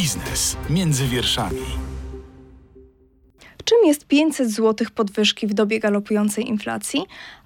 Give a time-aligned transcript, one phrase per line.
[0.00, 1.60] Biznes między wierszami.
[3.64, 7.02] Czym jest 500 zł podwyżki w dobie galopującej inflacji?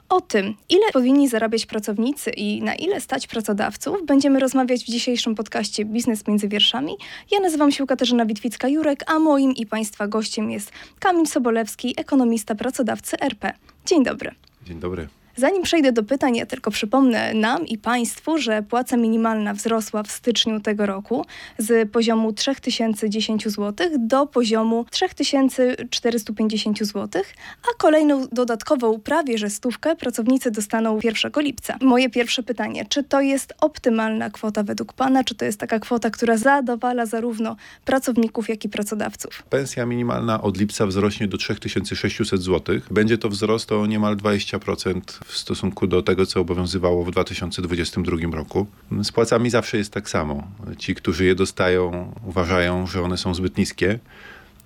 [0.09, 5.35] O tym, ile powinni zarabiać pracownicy i na ile stać pracodawców, będziemy rozmawiać w dzisiejszym
[5.35, 6.96] podcaście Biznes między wierszami.
[7.30, 13.21] Ja nazywam się Katarzyna Witwicka-Jurek, a moim i Państwa gościem jest Kamil Sobolewski, ekonomista pracodawcy
[13.21, 13.52] RP.
[13.86, 14.30] Dzień dobry.
[14.62, 15.09] Dzień dobry.
[15.37, 20.11] Zanim przejdę do pytań, ja tylko przypomnę nam i Państwu, że płaca minimalna wzrosła w
[20.11, 21.27] styczniu tego roku
[21.59, 27.23] z poziomu 3010 zł do poziomu 3450 zł,
[27.62, 31.79] a kolejną dodatkową prawie że stówkę pracownicy dostaną 1 lipca.
[31.80, 36.10] Moje pierwsze pytanie, czy to jest optymalna kwota według Pana, czy to jest taka kwota,
[36.10, 39.43] która zadowala zarówno pracowników, jak i pracodawców?
[39.43, 42.80] Pensja minimalna od lipca wzrośnie do 3600 zł.
[42.91, 48.66] Będzie to wzrost o niemal 20% w stosunku do tego, co obowiązywało w 2022 roku.
[49.02, 50.48] Z płacami zawsze jest tak samo.
[50.78, 53.99] Ci, którzy je dostają, uważają, że one są zbyt niskie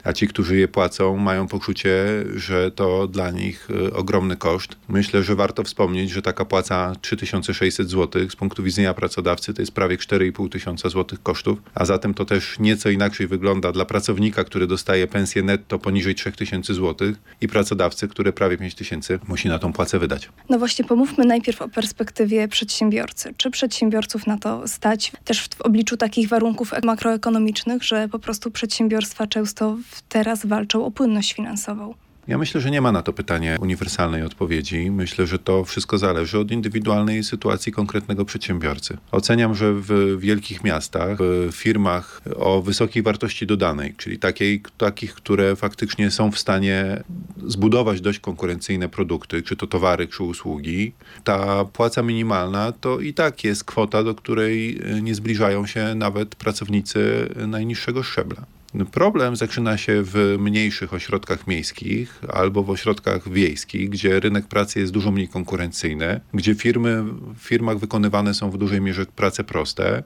[0.05, 1.95] a ci, którzy je płacą, mają poczucie,
[2.35, 4.77] że to dla nich y, ogromny koszt.
[4.89, 9.73] Myślę, że warto wspomnieć, że taka płaca 3600 zł z punktu widzenia pracodawcy to jest
[9.73, 14.67] prawie 4,5 tysiąca złotych kosztów, a zatem to też nieco inaczej wygląda dla pracownika, który
[14.67, 19.73] dostaje pensję netto poniżej 3000 zł i pracodawcy, który prawie 5 tysięcy musi na tą
[19.73, 20.29] płacę wydać.
[20.49, 23.35] No właśnie, pomówmy najpierw o perspektywie przedsiębiorcy.
[23.37, 29.27] Czy przedsiębiorców na to stać też w obliczu takich warunków makroekonomicznych, że po prostu przedsiębiorstwa
[29.27, 29.77] często
[30.09, 31.95] teraz walczą o płynność finansową?
[32.29, 34.91] Ja myślę, że nie ma na to pytanie uniwersalnej odpowiedzi.
[34.91, 38.97] Myślę, że to wszystko zależy od indywidualnej sytuacji konkretnego przedsiębiorcy.
[39.13, 45.57] Oceniam, że w wielkich miastach, w firmach o wysokiej wartości dodanej, czyli takiej, takich, które
[45.57, 47.03] faktycznie są w stanie
[47.47, 50.93] zbudować dość konkurencyjne produkty, czy to towary, czy usługi,
[51.25, 57.29] ta płaca minimalna to i tak jest kwota, do której nie zbliżają się nawet pracownicy
[57.47, 58.58] najniższego szczebla.
[58.93, 64.93] Problem zaczyna się w mniejszych ośrodkach miejskich albo w ośrodkach wiejskich, gdzie rynek pracy jest
[64.93, 70.03] dużo mniej konkurencyjny, gdzie firmy, w firmach wykonywane są w dużej mierze prace proste,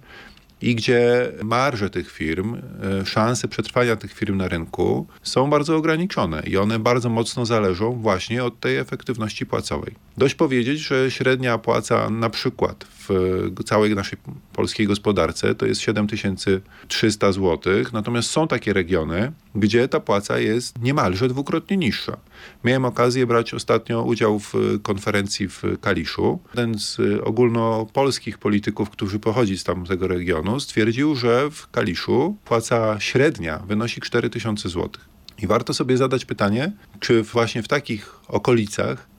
[0.62, 6.42] i gdzie marże tych firm, e, szanse przetrwania tych firm na rynku są bardzo ograniczone
[6.46, 9.94] i one bardzo mocno zależą właśnie od tej efektywności płacowej.
[10.16, 14.18] Dość powiedzieć, że średnia płaca na przykład w całej naszej
[14.52, 17.58] polskiej gospodarce to jest 7300 zł,
[17.92, 22.16] natomiast są takie regiony, gdzie ta płaca jest niemalże dwukrotnie niższa.
[22.64, 26.38] Miałem okazję brać ostatnio udział w konferencji w Kaliszu.
[26.54, 33.58] Jeden z ogólnopolskich polityków, którzy pochodzi z tamtego regionu, stwierdził, że w Kaliszu płaca średnia
[33.58, 34.90] wynosi 4000 zł.
[35.38, 39.11] I warto sobie zadać pytanie, czy właśnie w takich okolicach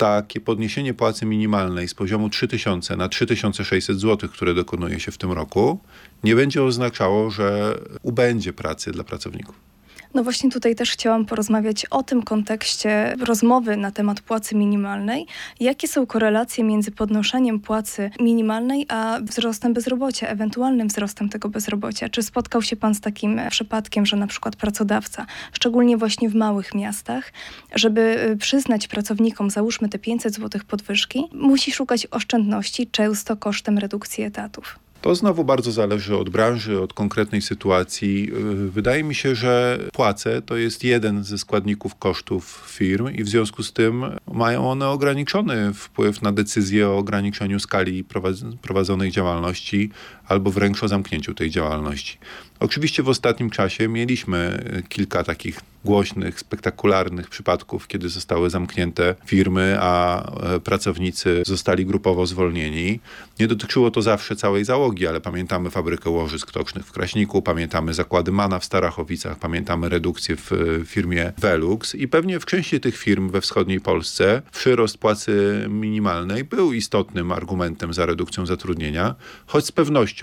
[0.00, 5.32] takie podniesienie płacy minimalnej z poziomu 3000 na 3600 zł, które dokonuje się w tym
[5.32, 5.78] roku,
[6.24, 9.69] nie będzie oznaczało, że ubędzie pracy dla pracowników.
[10.14, 15.26] No właśnie tutaj też chciałam porozmawiać o tym kontekście rozmowy na temat płacy minimalnej.
[15.60, 22.08] Jakie są korelacje między podnoszeniem płacy minimalnej a wzrostem bezrobocia, ewentualnym wzrostem tego bezrobocia?
[22.08, 26.74] Czy spotkał się Pan z takim przypadkiem, że na przykład pracodawca, szczególnie właśnie w małych
[26.74, 27.32] miastach,
[27.74, 34.24] żeby y, przyznać pracownikom, załóżmy te 500 zł podwyżki, musi szukać oszczędności, często kosztem redukcji
[34.24, 34.78] etatów?
[35.00, 38.30] To znowu bardzo zależy od branży, od konkretnej sytuacji.
[38.68, 43.62] Wydaje mi się, że płace to jest jeden ze składników kosztów firm i w związku
[43.62, 48.04] z tym mają one ograniczony wpływ na decyzję o ograniczeniu skali
[48.62, 49.90] prowadzonej działalności
[50.30, 52.18] albo wręcz o zamknięciu tej działalności.
[52.60, 60.22] Oczywiście w ostatnim czasie mieliśmy kilka takich głośnych, spektakularnych przypadków, kiedy zostały zamknięte firmy, a
[60.54, 63.00] e, pracownicy zostali grupowo zwolnieni.
[63.40, 68.32] Nie dotyczyło to zawsze całej załogi, ale pamiętamy fabrykę łożysk tocznych w Kraśniku, pamiętamy zakłady
[68.32, 73.30] Mana w Starachowicach, pamiętamy redukcję w e, firmie Velux i pewnie w części tych firm
[73.30, 79.14] we wschodniej Polsce przyrost płacy minimalnej był istotnym argumentem za redukcją zatrudnienia,
[79.46, 80.19] choć z pewnością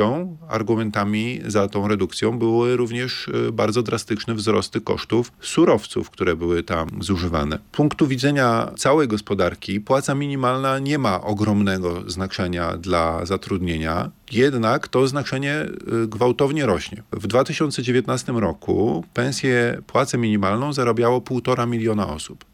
[0.50, 6.90] argumentami za tą redukcją były również e, bardzo drastyczne wzrosty kosztów surowców, które były tam
[7.00, 7.60] zużywane.
[7.74, 15.08] Z punktu widzenia całej gospodarki płaca minimalna nie ma ogromnego znaczenia dla zatrudnienia, jednak to
[15.08, 15.66] znaczenie
[16.04, 17.04] y, gwałtownie rośnie.
[17.12, 22.46] W 2019 roku pensję, płacę minimalną zarabiało 1,5 miliona osób.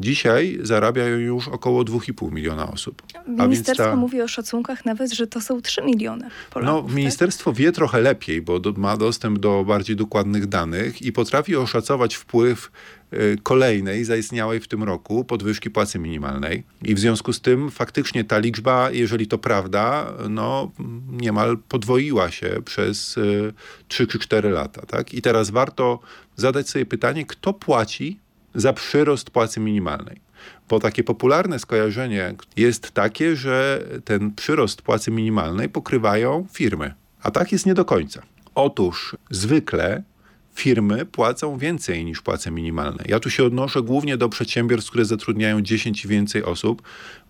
[0.00, 3.02] Dzisiaj zarabiają już około 2,5 miliona osób.
[3.28, 3.96] Ministerstwo ta...
[3.96, 6.74] mówi o szacunkach nawet, że to są 3 miliony Polaków.
[6.74, 6.96] No, tak?
[6.96, 7.58] ministerstwo tak?
[7.58, 12.70] wie trochę lepiej, bo do, ma dostęp do bardziej dokładnych danych i potrafi oszacować wpływ
[13.12, 16.62] y, kolejnej, zaistniałej w tym roku podwyżki płacy minimalnej.
[16.82, 20.70] I w związku z tym faktycznie ta liczba, jeżeli to prawda, no
[21.10, 23.52] niemal podwoiła się przez y,
[23.88, 24.86] 3 czy 4 lata.
[24.86, 25.14] Tak?
[25.14, 26.00] I teraz warto
[26.36, 28.22] zadać sobie pytanie, kto płaci
[28.54, 30.20] za przyrost płacy minimalnej.
[30.68, 36.94] Bo takie popularne skojarzenie jest takie, że ten przyrost płacy minimalnej pokrywają firmy.
[37.22, 38.22] A tak jest nie do końca.
[38.54, 40.02] Otóż zwykle
[40.54, 43.04] firmy płacą więcej niż płace minimalne.
[43.08, 46.82] Ja tu się odnoszę głównie do przedsiębiorstw, które zatrudniają 10 i więcej osób,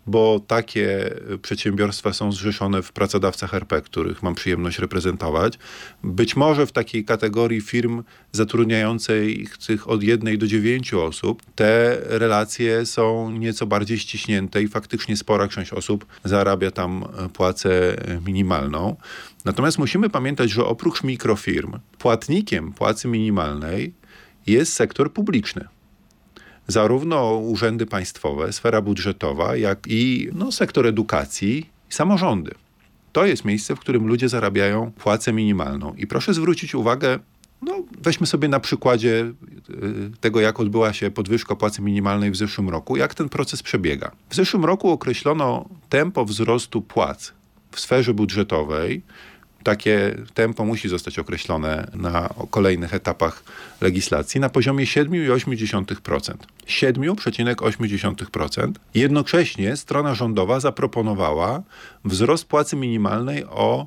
[0.07, 1.11] bo takie
[1.43, 5.59] przedsiębiorstwa są zrzeszone w pracodawcach RP, których mam przyjemność reprezentować.
[6.05, 8.03] Być może w takiej kategorii firm
[8.33, 15.49] zatrudniających od jednej do dziewięciu osób te relacje są nieco bardziej ściśnięte i faktycznie spora
[15.49, 17.97] część osób zarabia tam płacę
[18.27, 18.97] minimalną.
[19.45, 23.95] Natomiast musimy pamiętać, że oprócz mikrofirm płatnikiem płacy minimalnej
[24.47, 25.69] jest sektor publiczny
[26.67, 32.55] zarówno urzędy państwowe, sfera budżetowa, jak i no, sektor edukacji i samorządy.
[33.13, 35.95] To jest miejsce, w którym ludzie zarabiają płacę minimalną.
[35.95, 37.19] I proszę zwrócić uwagę,
[37.63, 39.33] no, weźmy sobie na przykładzie
[39.71, 44.11] y, tego, jak odbyła się podwyżka płacy minimalnej w zeszłym roku, jak ten proces przebiega.
[44.29, 47.33] W zeszłym roku określono tempo wzrostu płac
[47.71, 49.03] w sferze budżetowej
[49.63, 53.45] takie tempo musi zostać określone na kolejnych etapach
[53.81, 56.35] legislacji na poziomie 7,8%.
[56.67, 58.73] 7,8%.
[58.95, 61.63] Jednocześnie strona rządowa zaproponowała
[62.05, 63.87] wzrost płacy minimalnej o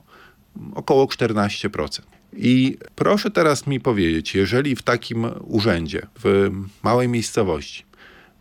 [0.76, 2.02] około 14%.
[2.38, 6.52] I proszę teraz mi powiedzieć, jeżeli w takim urzędzie, w
[6.84, 7.86] małej miejscowości,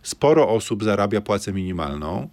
[0.03, 2.29] sporo osób zarabia płacę minimalną,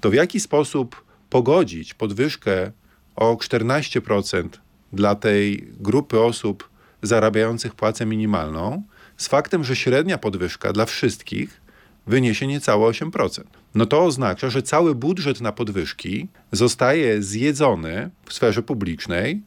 [0.00, 2.72] to w jaki sposób pogodzić podwyżkę
[3.20, 4.48] o 14%
[4.92, 6.68] dla tej grupy osób
[7.02, 8.82] zarabiających płacę minimalną
[9.16, 11.60] z faktem, że średnia podwyżka dla wszystkich
[12.06, 13.42] wyniesie niecałe 8%.
[13.74, 19.42] No to oznacza, że cały budżet na podwyżki zostaje zjedzony w sferze publicznej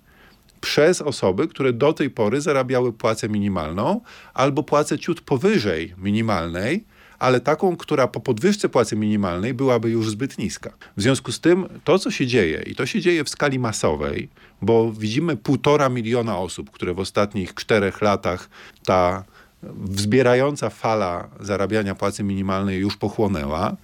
[0.61, 4.01] przez osoby, które do tej pory zarabiały płacę minimalną
[4.33, 6.85] albo płacę ciut powyżej minimalnej,
[7.23, 10.73] ale taką, która po podwyżce płacy minimalnej byłaby już zbyt niska.
[10.97, 14.29] W związku z tym to, co się dzieje, i to się dzieje w skali masowej,
[14.61, 18.49] bo widzimy półtora miliona osób, które w ostatnich czterech latach
[18.85, 19.23] ta
[19.63, 23.77] wzbierająca fala zarabiania płacy minimalnej już pochłonęła,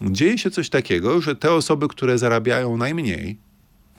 [0.00, 3.38] dzieje się coś takiego, że te osoby, które zarabiają najmniej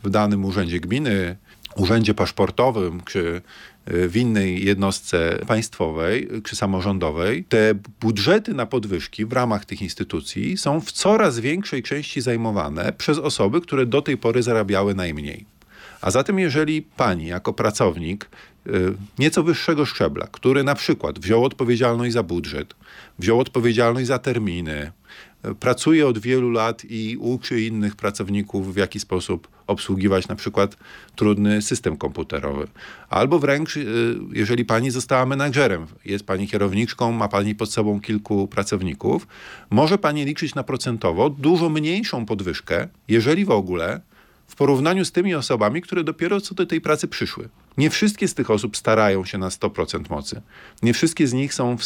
[0.03, 1.37] w danym urzędzie gminy,
[1.75, 3.41] urzędzie paszportowym czy
[3.87, 10.81] w innej jednostce państwowej czy samorządowej, te budżety na podwyżki w ramach tych instytucji są
[10.81, 15.45] w coraz większej części zajmowane przez osoby, które do tej pory zarabiały najmniej.
[16.01, 18.29] A zatem, jeżeli pani jako pracownik
[18.67, 18.71] y,
[19.19, 22.73] nieco wyższego szczebla, który na przykład wziął odpowiedzialność za budżet,
[23.19, 24.91] wziął odpowiedzialność za terminy,
[25.59, 30.77] pracuje od wielu lat i uczy innych pracowników, w jaki sposób obsługiwać na przykład
[31.15, 32.67] trudny system komputerowy.
[33.09, 38.47] Albo wręcz, y, jeżeli pani została menadżerem, jest pani kierowniczką, ma pani pod sobą kilku
[38.47, 39.27] pracowników,
[39.69, 44.01] może pani liczyć na procentowo dużo mniejszą podwyżkę, jeżeli w ogóle,
[44.47, 47.49] w porównaniu z tymi osobami, które dopiero co do tej pracy przyszły.
[47.77, 50.41] Nie wszystkie z tych osób starają się na 100% mocy.
[50.83, 51.77] Nie wszystkie z nich są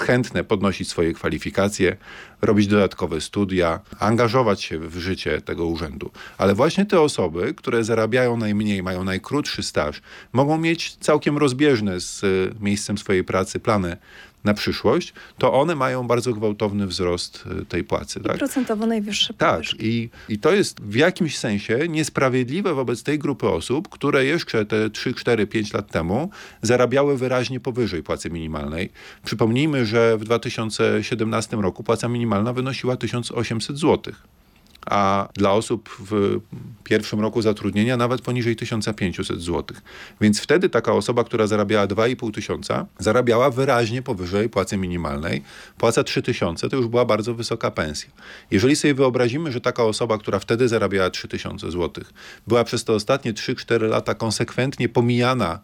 [0.00, 1.96] chętne podnosić swoje kwalifikacje,
[2.42, 6.10] robić dodatkowe studia, angażować się w życie tego urzędu.
[6.38, 10.02] Ale właśnie te osoby, które zarabiają najmniej, mają najkrótszy staż,
[10.32, 12.22] mogą mieć całkiem rozbieżne z
[12.60, 13.96] miejscem swojej pracy plany
[14.44, 18.20] na przyszłość, to one mają bardzo gwałtowny wzrost y, tej płacy.
[18.20, 18.38] I tak?
[18.38, 23.88] procentowo najwyższe Tak, i, i to jest w jakimś sensie niesprawiedliwe wobec tej grupy osób,
[23.88, 26.30] które jeszcze te 3, 4, 5 lat temu
[26.62, 28.90] zarabiały wyraźnie powyżej płacy minimalnej.
[29.24, 34.41] Przypomnijmy, że w 2017 roku płaca minimalna wynosiła 1800 złotych
[34.86, 36.40] a dla osób w
[36.84, 39.76] pierwszym roku zatrudnienia nawet poniżej 1500 zł.
[40.20, 45.42] Więc wtedy taka osoba, która zarabiała 2,5 tysiąca, zarabiała wyraźnie powyżej płacy minimalnej.
[45.78, 48.10] Płaca 3000 to już była bardzo wysoka pensja.
[48.50, 52.04] Jeżeli sobie wyobrazimy, że taka osoba, która wtedy zarabiała 3000 zł,
[52.46, 55.60] była przez te ostatnie 3-4 lata konsekwentnie pomijana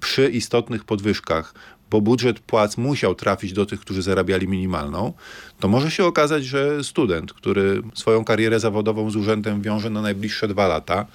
[0.00, 1.54] przy istotnych podwyżkach,
[1.90, 5.12] bo budżet płac musiał trafić do tych, którzy zarabiali minimalną,
[5.60, 10.48] to może się okazać, że student, który swoją karierę zawodową z urzędem wiąże na najbliższe
[10.48, 11.06] dwa lata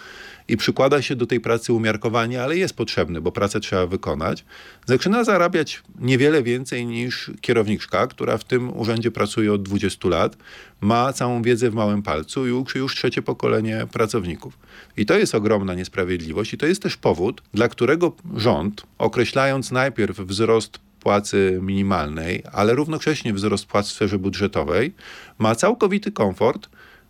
[0.48, 4.46] i przykłada się do tej pracy umiarkowanie, ale jest potrzebny, bo pracę trzeba wykonać,
[4.86, 10.38] zaczyna zarabiać niewiele więcej niż kierowniczka, która w tym urzędzie pracuje od 20 lat,
[10.82, 14.58] ma całą wiedzę w małym palcu i uczy już trzecie pokolenie pracowników.
[14.98, 20.20] I to jest ogromna niesprawiedliwość i to jest też powód, dla którego rząd, określając najpierw
[20.20, 24.94] wzrost płacy minimalnej, ale równocześnie wzrost płac w sferze budżetowej,
[25.38, 26.70] ma całkowity komfort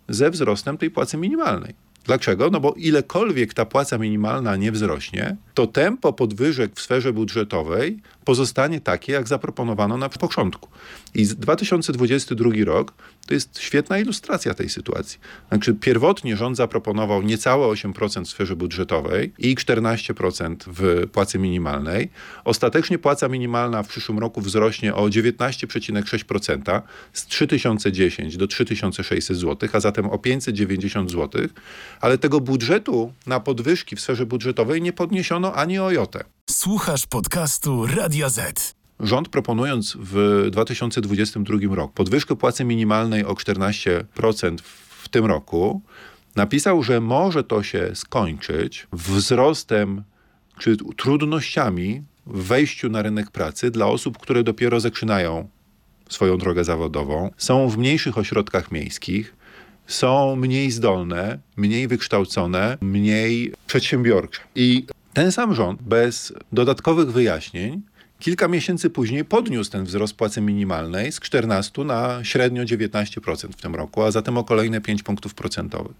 [0.09, 1.84] ze wzrostem tej płacy minimalnej.
[2.05, 2.49] Dlaczego?
[2.49, 8.81] No bo ilekolwiek ta płaca minimalna nie wzrośnie, to tempo podwyżek w sferze budżetowej pozostanie
[8.81, 10.69] takie, jak zaproponowano na początku.
[11.15, 12.93] I 2022 rok
[13.27, 15.19] to jest świetna ilustracja tej sytuacji.
[15.49, 22.09] Znaczy, pierwotnie rząd zaproponował niecałe 8% w sferze budżetowej i 14% w płacy minimalnej.
[22.43, 26.81] Ostatecznie płaca minimalna w przyszłym roku wzrośnie o 19,6%
[27.13, 31.41] z 3010 do 3600 zł, a zatem o 590 zł,
[32.01, 36.23] ale tego budżetu na podwyżki w sferze budżetowej nie podniesiono ani o jotę.
[36.49, 38.84] Słuchasz podcastu Radio Z.
[38.99, 44.57] Rząd proponując w 2022 roku podwyżkę płacy minimalnej o 14%
[44.89, 45.81] w tym roku,
[46.35, 50.03] napisał, że może to się skończyć wzrostem
[50.59, 55.47] czy trudnościami w wejściu na rynek pracy dla osób, które dopiero zaczynają
[56.09, 59.35] swoją drogę zawodową, są w mniejszych ośrodkach miejskich,
[59.87, 64.41] są mniej zdolne, mniej wykształcone, mniej przedsiębiorcze.
[64.55, 67.81] I ten sam rząd bez dodatkowych wyjaśnień
[68.19, 73.75] kilka miesięcy później podniósł ten wzrost płacy minimalnej z 14 na średnio 19% w tym
[73.75, 75.95] roku, a zatem o kolejne 5 punktów procentowych.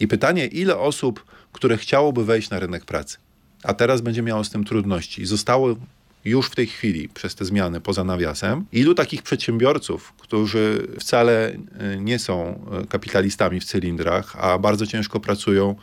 [0.00, 3.18] I pytanie, ile osób, które chciałoby wejść na rynek pracy,
[3.62, 5.76] a teraz będzie miało z tym trudności, zostało
[6.24, 11.96] już w tej chwili przez te zmiany poza nawiasem, ilu takich przedsiębiorców, którzy wcale e,
[11.96, 15.74] nie są e, kapitalistami w cylindrach, a bardzo ciężko pracują,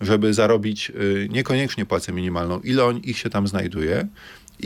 [0.00, 0.92] żeby zarobić e,
[1.28, 4.06] niekoniecznie płacę minimalną, ile on, ich się tam znajduje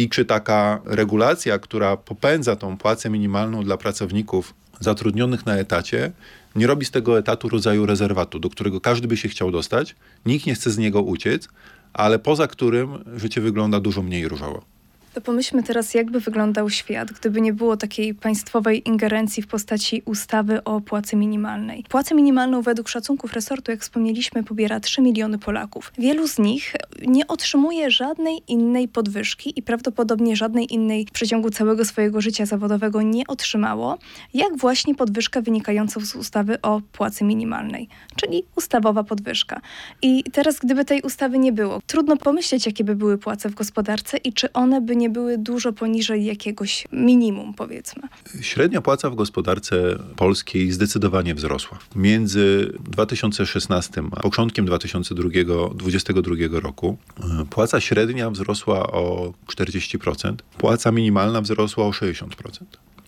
[0.03, 6.13] i czy taka regulacja, która popędza tą płacę minimalną dla pracowników zatrudnionych na etacie,
[6.57, 9.97] nie robi z tego etatu rodzaju rezerwatu, do którego każdy by się chciał dostać,
[10.27, 11.49] nikt nie chce z niego uciec,
[11.93, 14.74] ale poza którym życie wygląda dużo mniej różowo.
[15.15, 20.65] To pomyślmy teraz, jakby wyglądał świat, gdyby nie było takiej państwowej ingerencji w postaci ustawy
[20.65, 21.85] o płacy minimalnej.
[21.89, 25.93] Płacę minimalną według szacunków resortu, jak wspomnieliśmy, pobiera 3 miliony Polaków.
[25.99, 26.73] Wielu z nich
[27.07, 33.03] nie otrzymuje żadnej innej podwyżki i prawdopodobnie żadnej innej w przeciągu całego swojego życia zawodowego
[33.03, 33.99] nie otrzymało,
[34.35, 39.61] jak właśnie podwyżkę wynikającą z ustawy o płacy minimalnej, czyli ustawowa podwyżka.
[40.03, 44.17] I teraz, gdyby tej ustawy nie było, trudno pomyśleć, jakie by były płace w gospodarce
[44.17, 48.03] i czy one by nie nie były dużo poniżej jakiegoś minimum, powiedzmy.
[48.41, 51.79] Średnia płaca w gospodarce polskiej zdecydowanie wzrosła.
[51.97, 61.87] Między 2016 a początkiem 2022 roku e, płaca średnia wzrosła o 40%, płaca minimalna wzrosła
[61.87, 62.27] o 60%.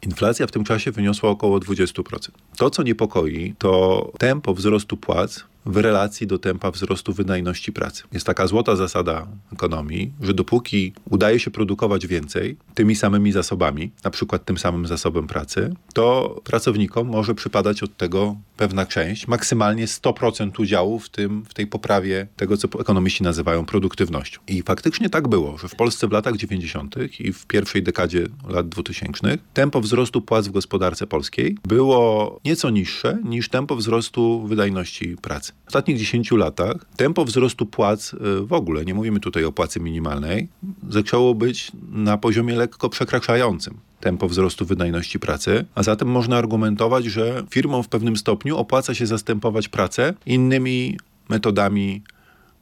[0.03, 2.29] Inflacja w tym czasie wyniosła około 20%.
[2.57, 8.03] To, co niepokoi, to tempo wzrostu płac w relacji do tempa wzrostu wydajności pracy.
[8.13, 14.11] Jest taka złota zasada ekonomii, że dopóki udaje się produkować więcej tymi samymi zasobami, na
[14.11, 20.61] przykład tym samym zasobem pracy, to pracownikom może przypadać od tego pewna część, maksymalnie 100%
[20.61, 24.41] udziału w, tym, w tej poprawie tego, co ekonomiści nazywają produktywnością.
[24.49, 26.97] I faktycznie tak było, że w Polsce w latach 90.
[27.21, 33.19] i w pierwszej dekadzie lat 2000 tempo wzrostu płac w gospodarce polskiej było nieco niższe
[33.25, 35.53] niż tempo wzrostu wydajności pracy.
[35.65, 39.81] W ostatnich 10 latach tempo wzrostu płac y, w ogóle, nie mówimy tutaj o płacy
[39.81, 40.49] minimalnej,
[40.89, 47.45] zaczęło być na poziomie lekko przekraczającym tempo wzrostu wydajności pracy, a zatem można argumentować, że
[47.51, 50.99] firmom w pewnym stopniu opłaca się zastępować pracę innymi
[51.29, 52.03] metodami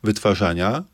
[0.03, 0.85] wytwarzania,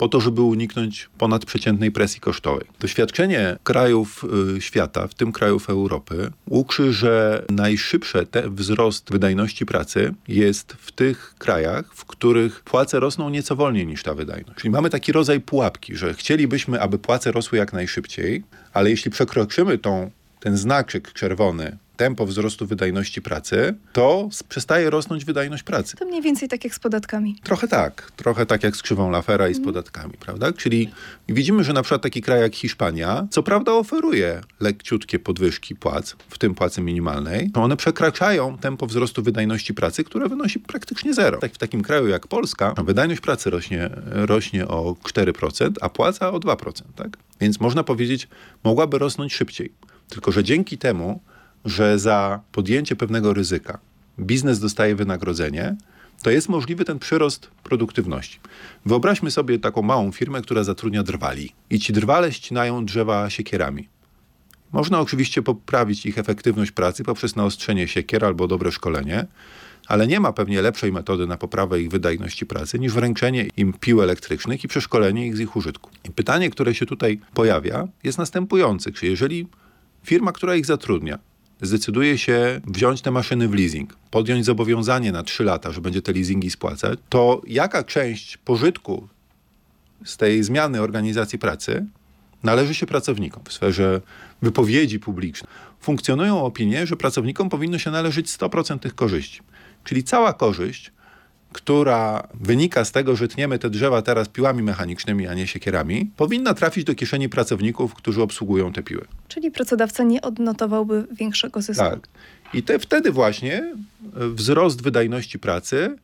[0.00, 2.66] po to, żeby uniknąć ponadprzeciętnej presji kosztowej.
[2.80, 4.24] Doświadczenie krajów
[4.56, 11.34] y, świata, w tym krajów Europy, uczy, że najszybszy wzrost wydajności pracy jest w tych
[11.38, 14.58] krajach, w których płace rosną nieco wolniej niż ta wydajność.
[14.60, 18.42] Czyli mamy taki rodzaj pułapki, że chcielibyśmy, aby płace rosły jak najszybciej,
[18.72, 25.62] ale jeśli przekroczymy tą, ten znaczek czerwony tempo wzrostu wydajności pracy, to przestaje rosnąć wydajność
[25.62, 25.96] pracy.
[25.96, 27.36] To mniej więcej tak jak z podatkami.
[27.42, 28.12] Trochę tak.
[28.16, 29.74] Trochę tak jak z krzywą Lafera i z mhm.
[29.74, 30.52] podatkami, prawda?
[30.52, 30.90] Czyli
[31.28, 36.38] widzimy, że na przykład taki kraj jak Hiszpania, co prawda oferuje lekciutkie podwyżki płac, w
[36.38, 41.38] tym płacy minimalnej, to one przekraczają tempo wzrostu wydajności pracy, które wynosi praktycznie zero.
[41.38, 46.38] Tak w takim kraju jak Polska, wydajność pracy rośnie, rośnie o 4%, a płaca o
[46.38, 47.16] 2%, tak?
[47.40, 48.28] Więc można powiedzieć,
[48.64, 49.72] mogłaby rosnąć szybciej.
[50.08, 51.20] Tylko, że dzięki temu
[51.64, 53.78] że za podjęcie pewnego ryzyka
[54.20, 55.76] biznes dostaje wynagrodzenie,
[56.22, 58.38] to jest możliwy ten przyrost produktywności.
[58.86, 63.88] Wyobraźmy sobie taką małą firmę, która zatrudnia drwali i ci drwale ścinają drzewa siekierami.
[64.72, 69.26] Można oczywiście poprawić ich efektywność pracy poprzez naostrzenie siekier albo dobre szkolenie,
[69.86, 74.02] ale nie ma pewnie lepszej metody na poprawę ich wydajności pracy niż wręczenie im pił
[74.02, 75.90] elektrycznych i przeszkolenie ich z ich użytku.
[76.04, 79.46] I pytanie, które się tutaj pojawia, jest następujące: czy jeżeli
[80.04, 81.18] firma, która ich zatrudnia,
[81.62, 86.12] zdecyduje się wziąć te maszyny w leasing, podjąć zobowiązanie na 3 lata, że będzie te
[86.12, 89.08] leasingi spłacać, to jaka część pożytku
[90.04, 91.86] z tej zmiany organizacji pracy
[92.42, 94.00] należy się pracownikom w sferze
[94.42, 95.52] wypowiedzi publicznej?
[95.80, 99.40] Funkcjonują opinie, że pracownikom powinno się należeć 100% tych korzyści.
[99.84, 100.92] Czyli cała korzyść,
[101.52, 106.54] która wynika z tego, że tniemy te drzewa teraz piłami mechanicznymi, a nie siekierami, powinna
[106.54, 109.04] trafić do kieszeni pracowników, którzy obsługują te piły.
[109.28, 111.84] Czyli pracodawca nie odnotowałby większego zysku.
[111.84, 112.08] Tak.
[112.54, 113.74] I te, wtedy właśnie e,
[114.28, 115.96] wzrost wydajności pracy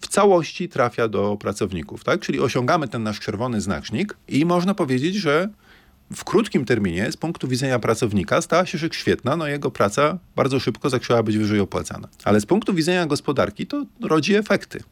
[0.00, 2.04] w całości trafia do pracowników.
[2.04, 2.20] Tak?
[2.20, 5.48] Czyli osiągamy ten nasz czerwony znacznik i można powiedzieć, że
[6.14, 10.60] w krótkim terminie z punktu widzenia pracownika stała się rzecz świetna, no jego praca bardzo
[10.60, 12.08] szybko zaczęła być wyżej opłacana.
[12.24, 14.82] Ale z punktu widzenia gospodarki to rodzi efekty.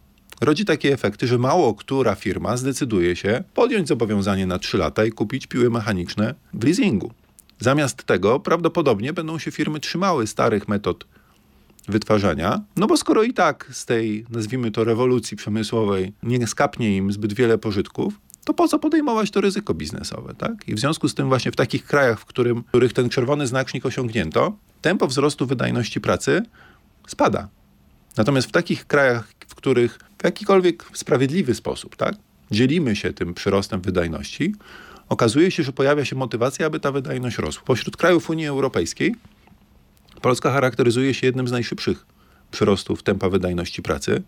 [0.41, 5.11] Rodzi takie efekty, że mało która firma zdecyduje się podjąć zobowiązanie na 3 lata i
[5.11, 7.13] kupić piły mechaniczne w leasingu.
[7.59, 11.07] Zamiast tego prawdopodobnie będą się firmy trzymały starych metod
[11.89, 17.13] wytwarzania, no bo skoro i tak z tej, nazwijmy to, rewolucji przemysłowej nie skapnie im
[17.13, 20.69] zbyt wiele pożytków, to po co podejmować to ryzyko biznesowe, tak?
[20.69, 23.47] I w związku z tym właśnie w takich krajach, w, którym, w których ten czerwony
[23.47, 26.43] znacznik osiągnięto, tempo wzrostu wydajności pracy
[27.07, 27.49] spada.
[28.17, 32.15] Natomiast w takich krajach, w których w jakikolwiek sprawiedliwy sposób, tak,
[32.51, 34.55] dzielimy się tym przyrostem wydajności,
[35.09, 37.63] okazuje się, że pojawia się motywacja, aby ta wydajność rosła.
[37.67, 39.15] Pośród krajów Unii Europejskiej
[40.21, 42.07] Polska charakteryzuje się jednym z najszybszych
[42.51, 44.23] przyrostów tempa wydajności pracy.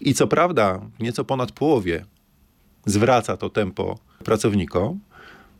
[0.00, 2.04] I co prawda, nieco ponad połowie
[2.86, 5.00] zwraca to tempo pracownikom,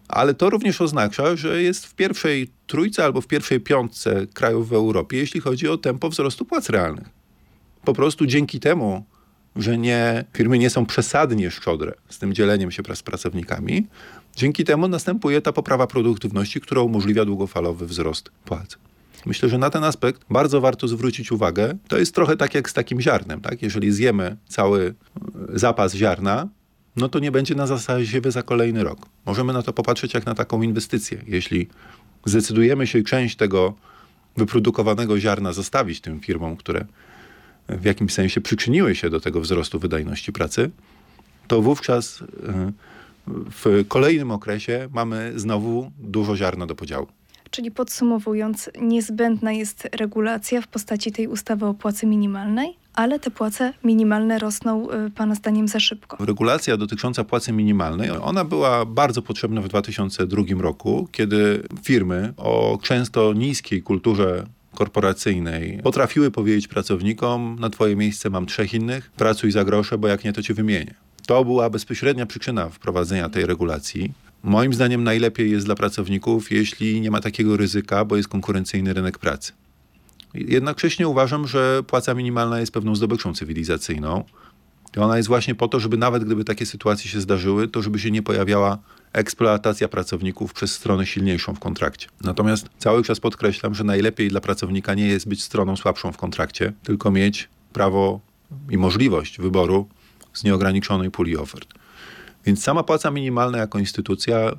[0.09, 4.73] ale to również oznacza, że jest w pierwszej trójce albo w pierwszej piątce krajów w
[4.73, 7.09] Europie, jeśli chodzi o tempo wzrostu płac realnych.
[7.85, 9.05] Po prostu dzięki temu,
[9.57, 13.87] że nie, firmy nie są przesadnie szczodre z tym dzieleniem się z pracownikami,
[14.37, 18.77] dzięki temu następuje ta poprawa produktywności, która umożliwia długofalowy wzrost płac.
[19.27, 21.79] Myślę, że na ten aspekt bardzo warto zwrócić uwagę.
[21.89, 23.41] To jest trochę tak jak z takim ziarnem.
[23.41, 23.63] Tak?
[23.63, 24.95] Jeżeli zjemy cały
[25.49, 26.49] zapas ziarna,
[26.97, 28.99] no to nie będzie na zasadzie za kolejny rok.
[29.27, 31.23] Możemy na to popatrzeć jak na taką inwestycję.
[31.27, 31.69] Jeśli
[32.25, 33.75] zdecydujemy się część tego
[34.37, 36.85] wyprodukowanego ziarna zostawić tym firmom, które
[37.69, 40.71] w jakimś sensie przyczyniły się do tego wzrostu wydajności pracy,
[41.49, 42.73] to wówczas e,
[43.27, 47.07] w kolejnym okresie mamy znowu dużo ziarna do podziału.
[47.51, 53.73] Czyli podsumowując, niezbędna jest regulacja w postaci tej ustawy o płacy minimalnej, ale te płace
[53.85, 56.25] minimalne rosną y, Pana zdaniem za szybko.
[56.25, 63.33] Regulacja dotycząca płacy minimalnej, ona była bardzo potrzebna w 2002 roku, kiedy firmy o często
[63.33, 69.99] niskiej kulturze korporacyjnej potrafiły powiedzieć pracownikom, na twoje miejsce mam trzech innych, pracuj za grosze,
[69.99, 70.95] bo jak nie, to cię wymienię.
[71.27, 74.13] To była bezpośrednia przyczyna wprowadzenia tej regulacji.
[74.43, 79.19] Moim zdaniem najlepiej jest dla pracowników, jeśli nie ma takiego ryzyka, bo jest konkurencyjny rynek
[79.19, 79.53] pracy.
[80.35, 84.25] Jednocześnie uważam, że płaca minimalna jest pewną zdobyczą cywilizacyjną.
[84.97, 87.99] I ona jest właśnie po to, żeby nawet gdyby takie sytuacje się zdarzyły, to żeby
[87.99, 88.79] się nie pojawiała
[89.13, 92.09] eksploatacja pracowników przez stronę silniejszą w kontrakcie.
[92.21, 96.73] Natomiast cały czas podkreślam, że najlepiej dla pracownika nie jest być stroną słabszą w kontrakcie,
[96.83, 98.21] tylko mieć prawo
[98.71, 99.89] i możliwość wyboru
[100.33, 101.75] z nieograniczonej puli ofert.
[102.45, 104.53] Więc sama płaca minimalna jako instytucja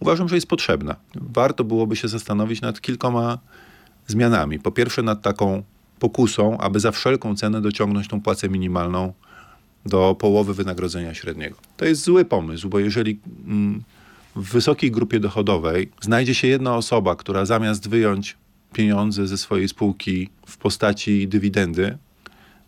[0.00, 0.96] uważam, że jest potrzebna.
[1.14, 3.38] Warto byłoby się zastanowić nad kilkoma
[4.10, 4.58] zmianami.
[4.58, 5.62] Po pierwsze, nad taką
[5.98, 9.12] pokusą, aby za wszelką cenę dociągnąć tą płacę minimalną
[9.86, 11.56] do połowy wynagrodzenia średniego.
[11.76, 13.82] To jest zły pomysł, bo jeżeli mm,
[14.36, 18.36] w wysokiej grupie dochodowej znajdzie się jedna osoba, która zamiast wyjąć
[18.72, 21.98] pieniądze ze swojej spółki w postaci dywidendy,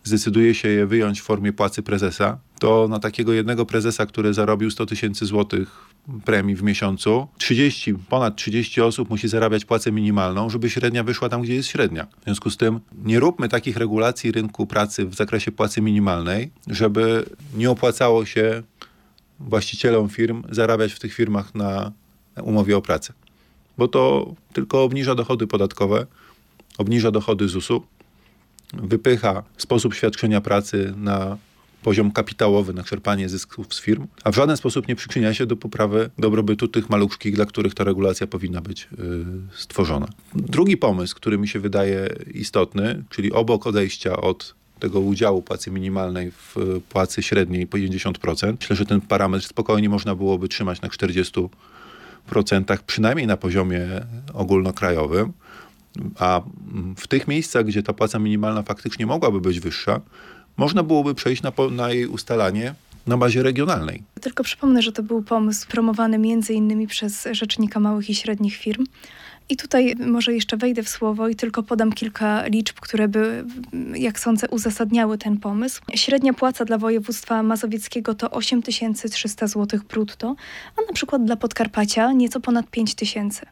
[0.03, 4.71] zdecyduje się je wyjąć w formie płacy prezesa, to na takiego jednego prezesa, który zarobił
[4.71, 5.92] 100 tysięcy złotych
[6.25, 11.41] premii w miesiącu, 30, ponad 30 osób musi zarabiać płacę minimalną, żeby średnia wyszła tam,
[11.41, 12.07] gdzie jest średnia.
[12.21, 17.25] W związku z tym nie róbmy takich regulacji rynku pracy w zakresie płacy minimalnej, żeby
[17.55, 18.63] nie opłacało się
[19.39, 21.91] właścicielom firm zarabiać w tych firmach na
[22.43, 23.13] umowie o pracę.
[23.77, 26.05] Bo to tylko obniża dochody podatkowe,
[26.77, 27.83] obniża dochody ZUS-u,
[28.73, 31.37] wypycha sposób świadczenia pracy na
[31.83, 35.55] poziom kapitałowy, na czerpanie zysków z firm, a w żaden sposób nie przyczynia się do
[35.55, 40.07] poprawy dobrobytu tych maluczkich, dla których ta regulacja powinna być yy, stworzona.
[40.35, 46.31] Drugi pomysł, który mi się wydaje istotny, czyli obok odejścia od tego udziału płacy minimalnej
[46.31, 46.55] w
[46.89, 48.55] płacy średniej po 50%.
[48.59, 51.49] Myślę, że ten parametr spokojnie można byłoby trzymać na 40%,
[52.87, 53.87] przynajmniej na poziomie
[54.33, 55.33] ogólnokrajowym.
[56.19, 56.41] A
[56.97, 60.01] w tych miejscach, gdzie ta płaca minimalna faktycznie mogłaby być wyższa,
[60.57, 62.75] można byłoby przejść na, na jej ustalanie
[63.07, 64.03] na bazie regionalnej.
[64.21, 68.85] Tylko przypomnę, że to był pomysł promowany między innymi przez Rzecznika Małych i Średnich Firm.
[69.49, 73.45] I tutaj może jeszcze wejdę w słowo i tylko podam kilka liczb, które by,
[73.95, 75.81] jak sądzę, uzasadniały ten pomysł.
[75.95, 80.35] Średnia płaca dla województwa mazowieckiego to 8300 zł brutto,
[80.77, 83.45] a na przykład dla Podkarpacia nieco ponad 5000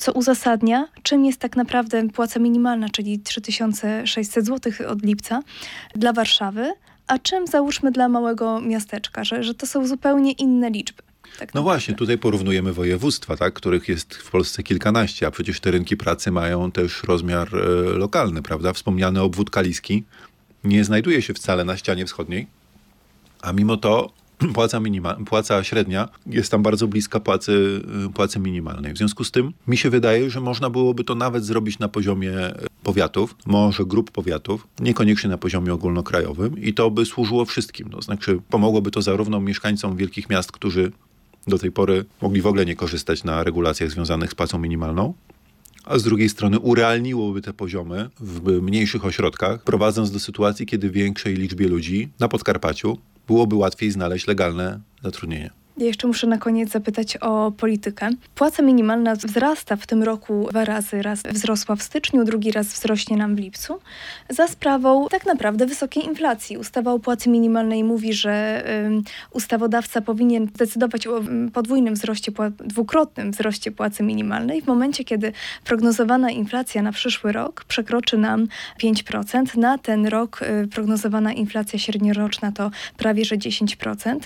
[0.00, 5.42] co uzasadnia, czym jest tak naprawdę płaca minimalna, czyli 3600 zł od lipca
[5.94, 6.72] dla Warszawy,
[7.06, 11.02] a czym załóżmy dla małego miasteczka, że, że to są zupełnie inne liczby.
[11.38, 15.70] Tak no właśnie, tutaj porównujemy województwa, tak, których jest w Polsce kilkanaście, a przecież te
[15.70, 17.58] rynki pracy mają też rozmiar e,
[17.98, 18.72] lokalny, prawda?
[18.72, 20.04] Wspomniany obwód kaliski
[20.64, 22.46] nie znajduje się wcale na ścianie wschodniej,
[23.42, 24.12] a mimo to
[24.54, 28.92] płaca, minima, płaca średnia jest tam bardzo bliska płacy, y, płacy minimalnej.
[28.92, 32.32] W związku z tym mi się wydaje, że można byłoby to nawet zrobić na poziomie
[32.82, 37.90] powiatów, może grup powiatów, niekoniecznie na poziomie ogólnokrajowym i to by służyło wszystkim.
[37.90, 40.92] To znaczy pomogłoby to zarówno mieszkańcom wielkich miast, którzy
[41.46, 45.14] do tej pory mogli w ogóle nie korzystać na regulacjach związanych z płacą minimalną,
[45.86, 51.34] a z drugiej strony urealniłoby te poziomy w mniejszych ośrodkach, prowadząc do sytuacji, kiedy większej
[51.34, 55.65] liczbie ludzi na Podkarpaciu byłoby łatwiej znaleźć legalne zatrudnienie.
[55.78, 58.10] Jeszcze muszę na koniec zapytać o politykę.
[58.34, 61.02] Płaca minimalna wzrasta w tym roku dwa razy.
[61.02, 63.80] Raz wzrosła w styczniu, drugi raz wzrośnie nam w lipcu.
[64.28, 66.58] Za sprawą tak naprawdę wysokiej inflacji.
[66.58, 68.64] Ustawa o płacy minimalnej mówi, że
[69.30, 71.20] ustawodawca powinien decydować o
[71.52, 75.32] podwójnym wzroście, dwukrotnym wzroście płacy minimalnej w momencie, kiedy
[75.64, 78.46] prognozowana inflacja na przyszły rok przekroczy nam
[78.82, 79.56] 5%.
[79.56, 84.18] Na ten rok y, prognozowana inflacja średnioroczna to prawie że 10%.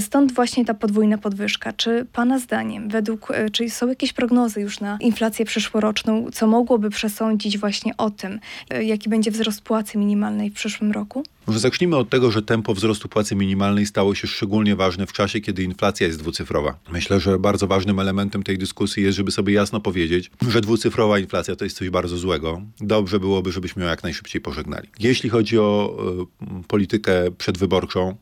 [0.00, 1.72] Stąd właśnie ta podwójna podwyżka.
[1.72, 6.90] Czy Pana zdaniem, według, e, czy są jakieś prognozy już na inflację przyszłoroczną, co mogłoby
[6.90, 11.22] przesądzić właśnie o tym, e, jaki będzie wzrost płacy minimalnej w przyszłym roku?
[11.46, 15.40] Może zacznijmy od tego, że tempo wzrostu płacy minimalnej stało się szczególnie ważne w czasie,
[15.40, 16.78] kiedy inflacja jest dwucyfrowa.
[16.92, 21.56] Myślę, że bardzo ważnym elementem tej dyskusji jest, żeby sobie jasno powiedzieć, że dwucyfrowa inflacja
[21.56, 22.62] to jest coś bardzo złego.
[22.80, 24.88] Dobrze byłoby, żebyśmy ją jak najszybciej pożegnali.
[24.98, 25.96] Jeśli chodzi o
[26.42, 28.16] y, politykę przedwyborczą,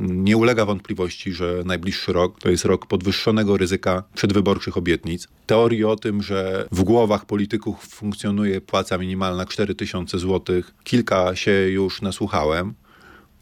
[0.00, 5.28] nie ulega wątpliwości, że najbliższy rok to jest rok podwyższonego ryzyka przedwyborczych obietnic.
[5.46, 12.02] Teorii o tym, że w głowach polityków funkcjonuje płaca minimalna 4000 zł, kilka się już
[12.02, 12.74] nasłuchałem.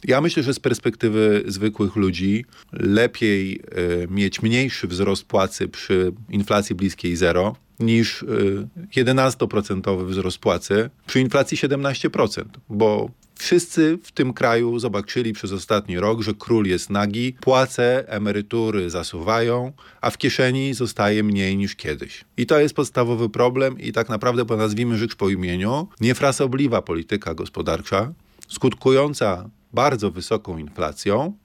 [0.04, 3.60] Ja myślę, że z perspektywy zwykłych ludzi lepiej
[4.02, 11.20] y, mieć mniejszy wzrost płacy przy inflacji bliskiej zero niż y, 11% wzrost płacy przy
[11.20, 17.36] inflacji 17%, bo Wszyscy w tym kraju zobaczyli przez ostatni rok, że król jest nagi,
[17.40, 22.24] płace, emerytury zasuwają, a w kieszeni zostaje mniej niż kiedyś.
[22.36, 27.34] I to jest podstawowy problem i tak naprawdę, bo nazwijmy rzecz po imieniu, niefrasobliwa polityka
[27.34, 28.12] gospodarcza,
[28.48, 31.36] skutkująca bardzo wysoką inflacją,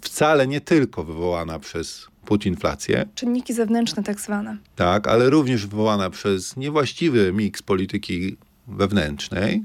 [0.00, 3.08] wcale nie tylko wywołana przez putinflację.
[3.14, 4.56] Czynniki zewnętrzne tak zwane.
[4.76, 8.36] Tak, ale również wywołana przez niewłaściwy miks polityki
[8.68, 9.62] wewnętrznej,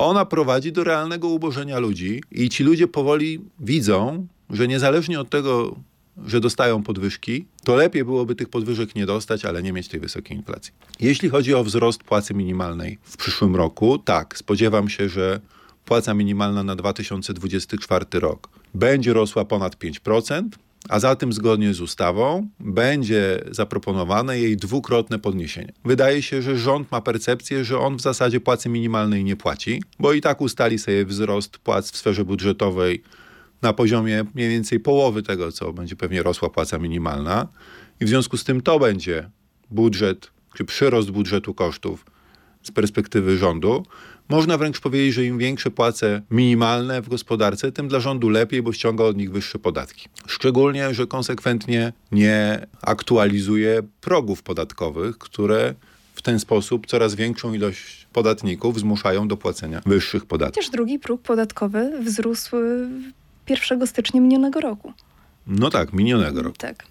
[0.00, 5.76] ona prowadzi do realnego ubożenia ludzi i ci ludzie powoli widzą, że niezależnie od tego,
[6.26, 10.36] że dostają podwyżki, to lepiej byłoby tych podwyżek nie dostać, ale nie mieć tej wysokiej
[10.36, 10.72] inflacji.
[11.00, 15.40] Jeśli chodzi o wzrost płacy minimalnej w przyszłym roku, tak, spodziewam się, że
[15.84, 20.48] płaca minimalna na 2024 rok będzie rosła ponad 5%,
[20.88, 25.72] a zatem zgodnie z ustawą będzie zaproponowane jej dwukrotne podniesienie.
[25.84, 30.12] Wydaje się, że rząd ma percepcję, że on w zasadzie płacy minimalnej nie płaci, bo
[30.12, 33.02] i tak ustali sobie wzrost płac w sferze budżetowej
[33.62, 37.48] na poziomie mniej więcej połowy tego, co będzie pewnie rosła płaca minimalna.
[38.00, 39.30] I w związku z tym to będzie
[39.70, 42.06] budżet, czy przyrost budżetu kosztów
[42.62, 43.86] z perspektywy rządu,
[44.30, 48.72] można wręcz powiedzieć, że im większe płace minimalne w gospodarce, tym dla rządu lepiej, bo
[48.72, 50.08] ściąga od nich wyższe podatki.
[50.26, 55.74] Szczególnie, że konsekwentnie nie aktualizuje progów podatkowych, które
[56.14, 60.56] w ten sposób coraz większą ilość podatników zmuszają do płacenia wyższych podatków.
[60.56, 62.56] Chociaż drugi próg podatkowy wzrósł
[63.48, 64.92] 1 stycznia minionego roku.
[65.46, 66.56] No tak, minionego roku.
[66.58, 66.86] Tak.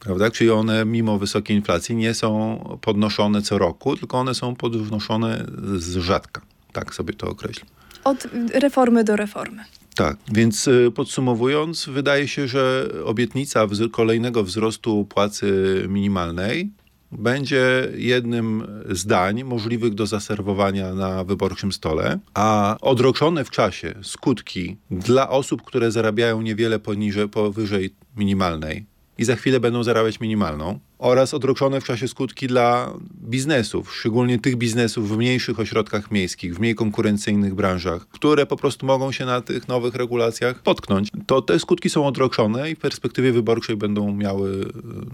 [0.00, 0.30] Prawda?
[0.30, 5.96] Czyli one mimo wysokiej inflacji nie są podnoszone co roku, tylko one są podnoszone z
[5.96, 6.40] rzadka.
[6.74, 7.64] Tak sobie to określę.
[8.04, 9.64] Od reformy do reformy.
[9.94, 16.70] Tak, więc y, podsumowując, wydaje się, że obietnica kolejnego wzrostu płacy minimalnej
[17.12, 24.76] będzie jednym z dań możliwych do zaserwowania na wyborczym stole, a odroczone w czasie skutki
[24.90, 28.86] dla osób, które zarabiają niewiele poniżej, powyżej minimalnej
[29.18, 32.92] i za chwilę będą zarabiać minimalną, oraz odroczone w czasie skutki dla
[33.28, 38.86] biznesów, szczególnie tych biznesów w mniejszych ośrodkach miejskich, w mniej konkurencyjnych branżach, które po prostu
[38.86, 41.08] mogą się na tych nowych regulacjach potknąć.
[41.26, 44.68] To te skutki są odroczone i w perspektywie wyborczej będą miały e,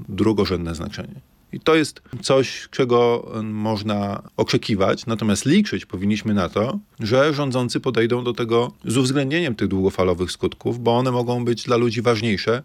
[0.09, 1.21] drugorzędne znaczenie.
[1.53, 7.81] I to jest coś, czego e, można oczekiwać, natomiast liczyć powinniśmy na to, że rządzący
[7.81, 12.63] podejdą do tego z uwzględnieniem tych długofalowych skutków, bo one mogą być dla ludzi ważniejsze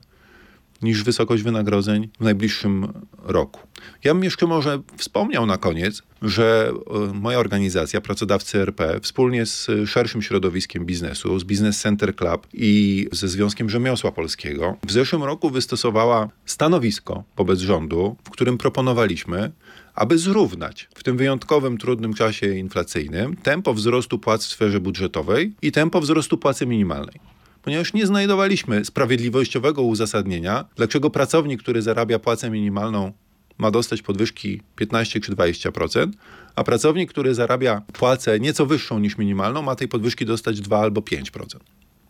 [0.82, 2.88] niż wysokość wynagrodzeń w najbliższym
[3.24, 3.60] roku.
[4.04, 6.72] Ja bym jeszcze może wspomniał na koniec, że
[7.10, 13.08] e, moja organizacja, Pracodawcy RP, wspólnie z szerszym środowiskiem biznesu, z Business Center Club i
[13.12, 19.52] ze Związkiem Rzemiosła Polskiego, w zeszłym roku wystosowała stanowisko wobec rządu, w którym proponowaliśmy,
[19.96, 25.72] aby zrównać w tym wyjątkowym, trudnym czasie inflacyjnym tempo wzrostu płac w sferze budżetowej i
[25.72, 27.35] tempo wzrostu płacy minimalnej
[27.66, 33.12] ponieważ nie znajdowaliśmy sprawiedliwościowego uzasadnienia, dlaczego pracownik, który zarabia płacę minimalną,
[33.58, 36.12] ma dostać podwyżki 15 czy 20%,
[36.56, 41.02] a pracownik, który zarabia płacę nieco wyższą niż minimalną, ma tej podwyżki dostać 2 albo
[41.02, 41.46] 5%.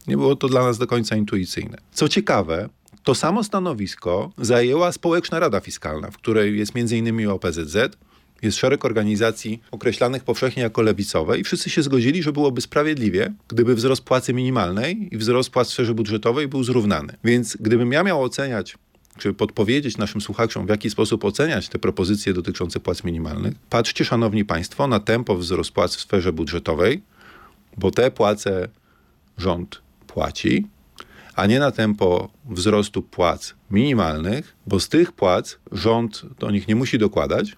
[0.07, 1.77] Nie było to dla nas do końca intuicyjne.
[1.91, 2.69] Co ciekawe,
[3.03, 7.29] to samo stanowisko zajęła Społeczna Rada Fiskalna, w której jest m.in.
[7.29, 7.77] OPZZ,
[8.41, 13.76] jest szereg organizacji określanych powszechnie jako lewicowe i wszyscy się zgodzili, że byłoby sprawiedliwie, gdyby
[13.76, 17.13] wzrost płacy minimalnej i wzrost płac w sferze budżetowej był zrównany.
[17.24, 18.78] Więc gdybym ja miał oceniać
[19.17, 24.45] czy podpowiedzieć naszym słuchaczom, w jaki sposób oceniać te propozycje dotyczące płac minimalnych, patrzcie, szanowni
[24.45, 27.02] państwo, na tempo wzrostu płac w sferze budżetowej,
[27.78, 28.67] bo te płace
[29.38, 30.67] rząd płaci,
[31.36, 36.76] a nie na tempo wzrostu płac minimalnych, bo z tych płac rząd do nich nie
[36.76, 37.56] musi dokładać,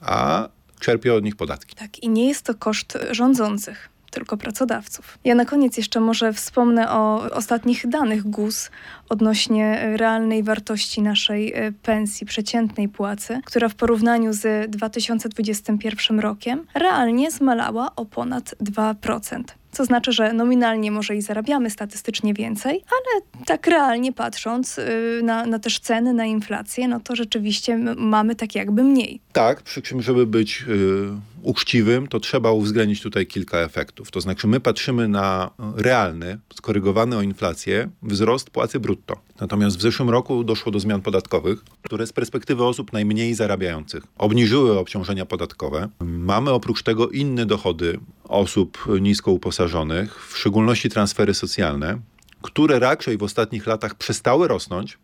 [0.00, 0.48] a
[0.80, 1.76] czerpie od nich podatki.
[1.76, 5.18] Tak, i nie jest to koszt rządzących tylko pracodawców.
[5.24, 8.70] Ja na koniec jeszcze może wspomnę o ostatnich danych GUS
[9.08, 17.30] odnośnie realnej wartości naszej e, pensji, przeciętnej płacy, która w porównaniu z 2021 rokiem realnie
[17.30, 23.66] zmalała o ponad 2% co znaczy, że nominalnie może i zarabiamy statystycznie więcej, ale tak
[23.66, 28.84] realnie patrząc y, na, na też ceny, na inflację, no to rzeczywiście mamy tak jakby
[28.84, 29.20] mniej.
[29.32, 31.10] Tak, przy czym, żeby być yy,
[31.42, 34.10] uczciwym, to trzeba uwzględnić tutaj kilka efektów.
[34.10, 39.20] To znaczy, my patrzymy na realny, skorygowany o inflację, wzrost płacy brutto.
[39.40, 44.78] Natomiast w zeszłym roku doszło do zmian podatkowych, które z perspektywy osób najmniej zarabiających obniżyły
[44.78, 45.88] obciążenia podatkowe.
[46.00, 51.98] Mamy oprócz tego inne dochody osób nisko uposażonych, w szczególności transfery socjalne,
[52.42, 54.98] które raczej w ostatnich latach przestały rosnąć,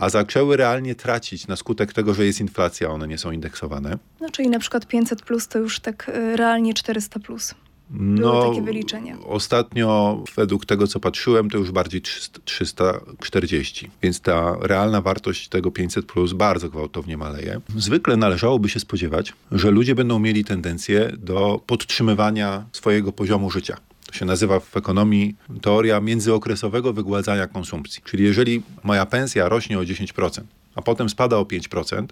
[0.00, 3.98] a zaczęły realnie tracić na skutek tego, że jest inflacja, one nie są indeksowane.
[4.20, 7.54] No czyli na przykład 500 plus to już tak y, realnie 400 plus.
[7.90, 9.16] Były no, takie wyliczenia.
[9.26, 13.90] Ostatnio, według tego co patrzyłem, to już bardziej 300, 340.
[14.02, 17.60] Więc ta realna wartość tego 500 plus bardzo gwałtownie maleje.
[17.76, 23.76] Zwykle należałoby się spodziewać, że ludzie będą mieli tendencję do podtrzymywania swojego poziomu życia.
[24.10, 28.02] To się nazywa w ekonomii teoria międzyokresowego wygładzania konsumpcji.
[28.04, 30.42] Czyli jeżeli moja pensja rośnie o 10%,
[30.74, 32.06] a potem spada o 5%,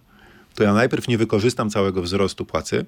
[0.54, 2.84] to ja najpierw nie wykorzystam całego wzrostu płacy,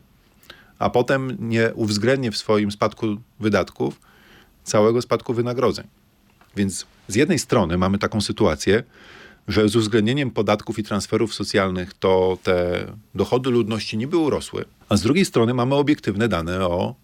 [0.79, 3.07] a potem nie uwzględnię w swoim spadku
[3.40, 4.01] wydatków
[4.64, 5.87] całego spadku wynagrodzeń.
[6.57, 8.83] Więc z jednej strony mamy taką sytuację,
[9.49, 15.03] że z uwzględnieniem podatków i transferów socjalnych to te dochody ludności niby urosły, a z
[15.03, 16.94] drugiej strony mamy obiektywne dane o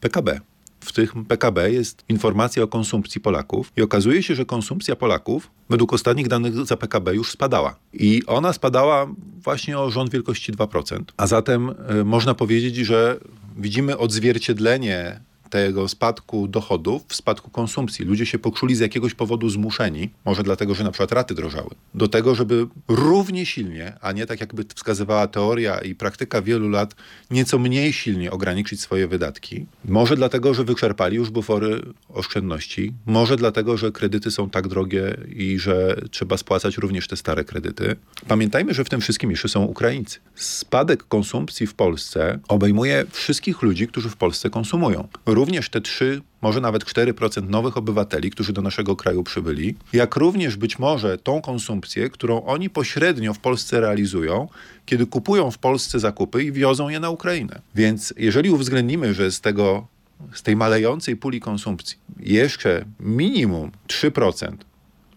[0.00, 0.40] PKB
[0.84, 5.92] w tych PKB jest informacja o konsumpcji Polaków i okazuje się, że konsumpcja Polaków według
[5.92, 7.76] ostatnich danych za PKB już spadała.
[7.92, 9.06] I ona spadała
[9.42, 11.02] właśnie o rząd wielkości 2%.
[11.16, 13.20] A zatem y, można powiedzieć, że
[13.56, 15.20] widzimy odzwierciedlenie
[15.54, 18.04] tego spadku dochodów spadku konsumpcji.
[18.04, 22.08] Ludzie się poczuli z jakiegoś powodu zmuszeni, może dlatego, że na przykład raty drożały, do
[22.08, 26.94] tego, żeby równie silnie, a nie tak jakby wskazywała teoria i praktyka wielu lat,
[27.30, 29.66] nieco mniej silnie ograniczyć swoje wydatki.
[29.84, 35.58] Może dlatego, że wyczerpali już bufory oszczędności, może dlatego, że kredyty są tak drogie i
[35.58, 37.96] że trzeba spłacać również te stare kredyty.
[38.28, 40.18] Pamiętajmy, że w tym wszystkim jeszcze są Ukraińcy.
[40.34, 45.08] Spadek konsumpcji w Polsce obejmuje wszystkich ludzi, którzy w Polsce konsumują
[45.44, 50.56] również te 3, może nawet 4% nowych obywateli, którzy do naszego kraju przybyli, jak również
[50.56, 54.48] być może tą konsumpcję, którą oni pośrednio w Polsce realizują,
[54.86, 57.60] kiedy kupują w Polsce zakupy i wiozą je na Ukrainę.
[57.74, 59.86] Więc jeżeli uwzględnimy, że z tego
[60.32, 64.56] z tej malejącej puli konsumpcji jeszcze minimum 3%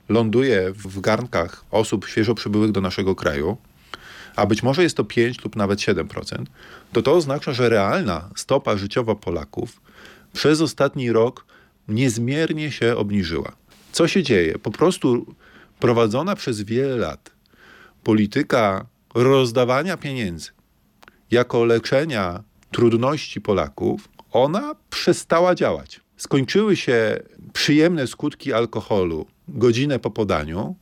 [0.10, 3.58] ląduje w garnkach osób świeżo przybyłych do naszego kraju,
[4.36, 6.46] a być może jest to 5 lub nawet 7%,
[6.94, 9.82] to to oznacza, że realna stopa życiowa Polaków
[10.34, 11.46] przez ostatni rok
[11.88, 13.52] niezmiernie się obniżyła.
[13.92, 14.60] Co się dzieje?
[14.60, 15.36] Po prostu
[15.80, 17.32] prowadzona przez wiele lat
[18.04, 18.86] polityka
[19.16, 20.52] rozdawania pieniędzy
[21.32, 26.02] jako leczenia trudności Polaków, ona przestała działać.
[26.18, 27.20] Skończyły się
[27.54, 30.76] przyjemne skutki alkoholu godzinę po podaniu,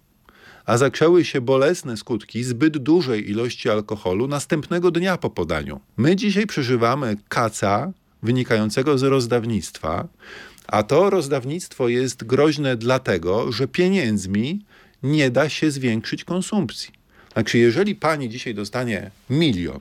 [0.66, 5.80] a zaczęły się bolesne skutki zbyt dużej ilości alkoholu następnego dnia po podaniu.
[5.98, 7.92] My dzisiaj przeżywamy kaca
[8.26, 10.08] wynikającego z rozdawnictwa,
[10.68, 14.66] a to rozdawnictwo jest groźne dlatego, że pieniędzmi
[15.04, 16.94] nie da się zwiększyć konsumpcji.
[17.34, 19.80] Znaczy, jeżeli pani dzisiaj dostanie milion,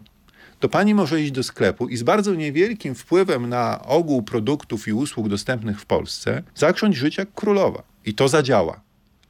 [0.61, 4.93] to pani może iść do sklepu i z bardzo niewielkim wpływem na ogół produktów i
[4.93, 7.83] usług dostępnych w Polsce zacząć żyć jak królowa.
[8.07, 8.81] I to zadziała,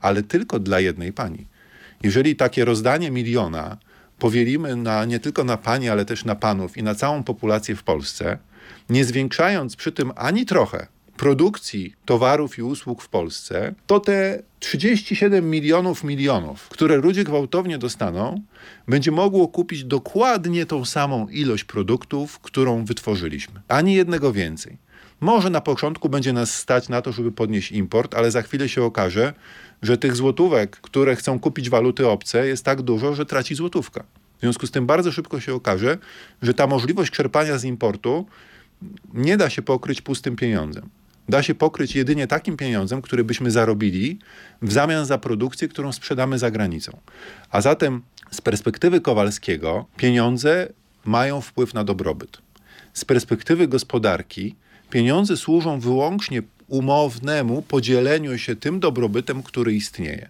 [0.00, 1.46] ale tylko dla jednej pani.
[2.02, 3.76] Jeżeli takie rozdanie miliona
[4.18, 7.82] powielimy na, nie tylko na pani, ale też na panów i na całą populację w
[7.82, 8.38] Polsce,
[8.90, 15.50] nie zwiększając przy tym ani trochę produkcji towarów i usług w Polsce, to te 37
[15.50, 18.40] milionów milionów, które ludzie gwałtownie dostaną,
[18.88, 23.60] będzie mogło kupić dokładnie tą samą ilość produktów, którą wytworzyliśmy.
[23.68, 24.76] Ani jednego więcej.
[25.20, 28.82] Może na początku będzie nas stać na to, żeby podnieść import, ale za chwilę się
[28.82, 29.32] okaże,
[29.82, 34.04] że tych złotówek, które chcą kupić waluty obce, jest tak dużo, że traci złotówka.
[34.38, 35.98] W związku z tym bardzo szybko się okaże,
[36.42, 38.26] że ta możliwość czerpania z importu
[39.14, 40.88] nie da się pokryć pustym pieniądzem
[41.28, 44.18] da się pokryć jedynie takim pieniądzem, który byśmy zarobili
[44.62, 46.98] w zamian za produkcję, którą sprzedamy za granicą.
[47.50, 50.68] A zatem z perspektywy Kowalskiego pieniądze
[51.04, 52.38] mają wpływ na dobrobyt.
[52.92, 54.54] Z perspektywy gospodarki
[54.90, 60.28] pieniądze służą wyłącznie umownemu podzieleniu się tym dobrobytem, który istnieje.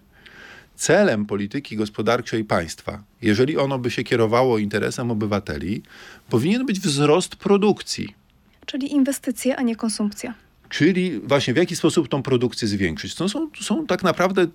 [0.75, 5.83] Celem polityki gospodarczej państwa, jeżeli ono by się kierowało interesem obywateli,
[6.29, 8.24] powinien być wzrost produkcji.
[8.65, 10.33] Czyli inwestycje, a nie konsumpcja.
[10.69, 13.15] Czyli właśnie w jaki sposób tą produkcję zwiększyć?
[13.15, 14.47] To są, są tak naprawdę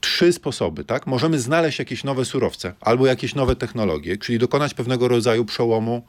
[0.00, 0.84] trzy sposoby.
[0.84, 1.06] Tak?
[1.06, 6.02] Możemy znaleźć jakieś nowe surowce albo jakieś nowe technologie, czyli dokonać pewnego rodzaju przełomu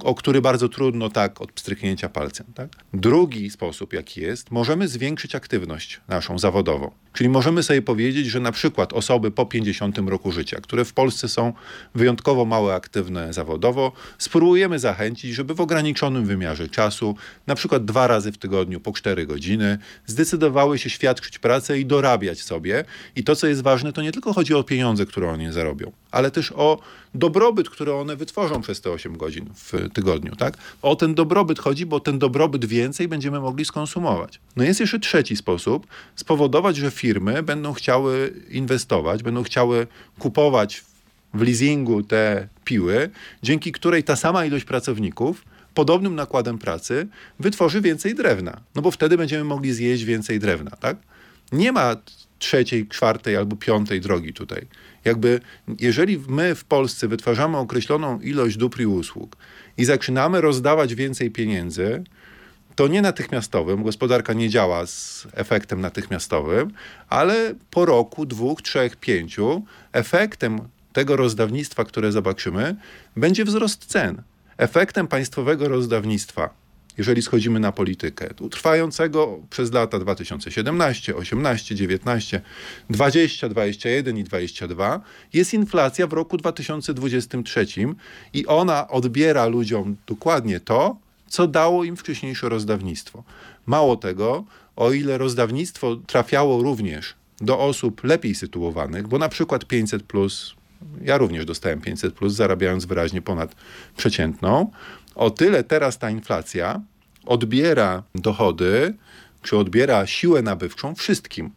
[0.00, 2.46] o który bardzo trudno tak od pstryknięcia palcem.
[2.54, 2.68] Tak?
[2.94, 6.90] Drugi sposób, jaki jest, możemy zwiększyć aktywność naszą zawodową.
[7.12, 11.28] Czyli możemy sobie powiedzieć, że na przykład osoby po 50 roku życia, które w Polsce
[11.28, 11.52] są
[11.94, 18.32] wyjątkowo mało aktywne zawodowo, spróbujemy zachęcić, żeby w ograniczonym wymiarze czasu, na przykład dwa razy
[18.32, 22.84] w tygodniu po 4 godziny, zdecydowały się świadczyć pracę i dorabiać sobie.
[23.16, 26.30] I to, co jest ważne, to nie tylko chodzi o pieniądze, które one zarobią, ale
[26.30, 26.78] też o
[27.14, 30.36] dobrobyt, który one wytworzą przez te 8 godzin w tygodniu.
[30.36, 30.56] Tak?
[30.82, 34.40] O ten dobrobyt chodzi, bo ten dobrobyt więcej będziemy mogli skonsumować.
[34.56, 39.86] No jest jeszcze trzeci sposób, spowodować, że firmy będą chciały inwestować, będą chciały
[40.18, 40.84] kupować
[41.34, 43.10] w leasingu te piły,
[43.42, 45.44] dzięki której ta sama ilość pracowników
[45.74, 47.08] podobnym nakładem pracy
[47.40, 48.60] wytworzy więcej drewna.
[48.74, 50.96] No bo wtedy będziemy mogli zjeść więcej drewna, tak?
[51.52, 51.96] Nie ma
[52.42, 54.66] trzeciej, czwartej albo piątej drogi tutaj.
[55.04, 55.40] Jakby,
[55.80, 59.36] jeżeli my w Polsce wytwarzamy określoną ilość dóbr i usług
[59.76, 62.04] i zaczynamy rozdawać więcej pieniędzy,
[62.74, 66.70] to nie natychmiastowym, gospodarka nie działa z efektem natychmiastowym,
[67.08, 70.60] ale po roku, dwóch, trzech, pięciu, efektem
[70.92, 72.76] tego rozdawnictwa, które zobaczymy,
[73.16, 74.22] będzie wzrost cen.
[74.56, 76.61] Efektem państwowego rozdawnictwa
[76.98, 82.40] jeżeli schodzimy na politykę, trwającego przez lata 2017, 18, 19,
[82.90, 85.00] 20, 21 i 22,
[85.32, 87.66] jest inflacja w roku 2023
[88.32, 93.24] i ona odbiera ludziom dokładnie to, co dało im wcześniejsze rozdawnictwo.
[93.66, 94.44] Mało tego,
[94.76, 100.54] o ile rozdawnictwo trafiało również do osób lepiej sytuowanych, bo na przykład 500 plus,
[101.04, 103.54] ja również dostałem 500 plus, zarabiając wyraźnie ponad
[103.96, 104.70] przeciętną,
[105.14, 106.80] o tyle teraz ta inflacja
[107.26, 108.94] odbiera dochody,
[109.42, 111.50] czy odbiera siłę nabywczą wszystkim.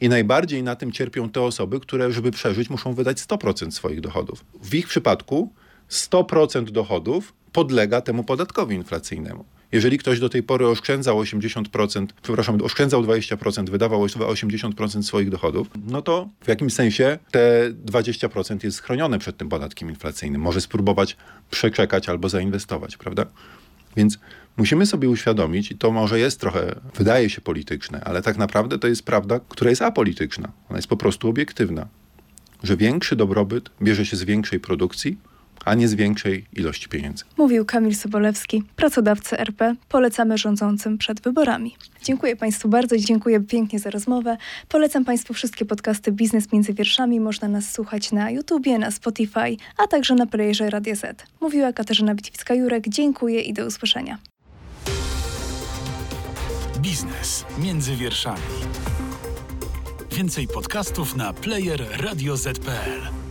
[0.00, 4.44] I najbardziej na tym cierpią te osoby, które, żeby przeżyć, muszą wydać 100% swoich dochodów.
[4.62, 5.52] W ich przypadku
[5.90, 9.44] 100% dochodów podlega temu podatkowi inflacyjnemu.
[9.72, 16.02] Jeżeli ktoś do tej pory oszczędzał 80%, przepraszam, oszczędzał 20%, wydawał 80% swoich dochodów, no
[16.02, 20.40] to w jakimś sensie te 20% jest chronione przed tym podatkiem inflacyjnym.
[20.40, 21.16] Może spróbować
[21.50, 23.26] przeczekać albo zainwestować, prawda?
[23.96, 24.18] Więc
[24.56, 28.88] musimy sobie uświadomić, i to może jest trochę, wydaje się polityczne, ale tak naprawdę to
[28.88, 30.52] jest prawda, która jest apolityczna.
[30.70, 31.86] Ona jest po prostu obiektywna.
[32.62, 35.18] Że większy dobrobyt bierze się z większej produkcji,
[35.64, 37.24] a nie z większej ilości pieniędzy.
[37.36, 39.74] Mówił Kamil Sobolewski, pracodawca RP.
[39.88, 41.76] Polecamy rządzącym przed wyborami.
[42.02, 44.36] Dziękuję Państwu bardzo, dziękuję pięknie za rozmowę.
[44.68, 47.20] Polecam Państwu wszystkie podcasty Biznes Między Wierszami.
[47.20, 51.24] Można nas słuchać na YouTubie, na Spotify, a także na playerze Radio Z.
[51.40, 52.88] Mówiła Katarzyna Bitwicka-Jurek.
[52.88, 54.18] Dziękuję i do usłyszenia.
[56.80, 58.40] Biznes między wierszami.
[60.12, 63.25] Więcej podcastów na player radioz.pl.